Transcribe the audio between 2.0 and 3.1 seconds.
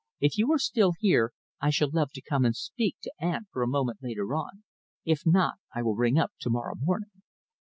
to come and speak